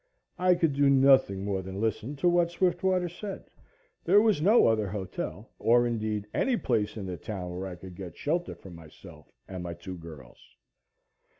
I 0.39 0.55
could 0.55 0.73
do 0.73 0.89
nothing 0.89 1.45
more 1.45 1.61
than 1.61 1.79
listen 1.79 2.15
to 2.15 2.27
what 2.27 2.49
Swiftwater 2.49 3.07
said. 3.07 3.43
There 4.03 4.19
was 4.19 4.41
no 4.41 4.65
other 4.65 4.87
hotel, 4.87 5.51
or 5.59 5.85
indeed 5.85 6.25
any 6.33 6.57
place 6.57 6.97
in 6.97 7.05
the 7.05 7.17
town 7.17 7.55
where 7.55 7.67
I 7.67 7.75
could 7.75 7.93
get 7.93 8.17
shelter 8.17 8.55
for 8.55 8.71
myself 8.71 9.31
and 9.47 9.61
my 9.61 9.75
two 9.75 9.99
girls. 9.99 10.39